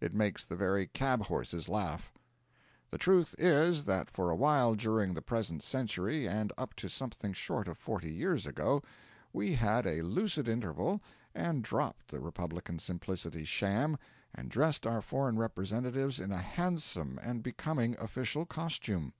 It 0.00 0.14
makes 0.14 0.42
the 0.42 0.56
very 0.56 0.86
cab 0.86 1.24
horses 1.24 1.68
laugh. 1.68 2.10
The 2.88 2.96
truth 2.96 3.34
is, 3.38 3.84
that 3.84 4.08
for 4.08 4.30
awhile 4.30 4.74
during 4.74 5.12
the 5.12 5.20
present 5.20 5.62
century, 5.62 6.26
and 6.26 6.50
up 6.56 6.72
to 6.76 6.88
something 6.88 7.34
short 7.34 7.68
of 7.68 7.76
forty 7.76 8.10
years 8.10 8.46
ago, 8.46 8.80
we 9.34 9.52
had 9.52 9.86
a 9.86 10.00
lucid 10.00 10.48
interval, 10.48 11.02
and 11.34 11.62
dropped 11.62 12.08
the 12.08 12.20
Republican 12.20 12.78
Simplicity 12.78 13.44
sham, 13.44 13.98
and 14.34 14.50
dressed 14.50 14.86
our 14.86 15.02
foreign 15.02 15.36
representatives 15.36 16.20
in 16.20 16.32
a 16.32 16.38
handsome 16.40 17.18
and 17.22 17.42
becoming 17.42 17.96
official 17.98 18.46
costume. 18.46 19.12